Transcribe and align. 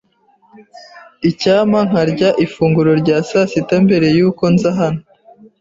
Icyampa 1.29 1.79
nkarya 1.87 2.29
ifunguro 2.45 2.91
rya 3.01 3.17
sasita 3.29 3.75
mbere 3.85 4.07
yuko 4.17 4.43
nza 4.53 4.69
hano. 4.79 5.01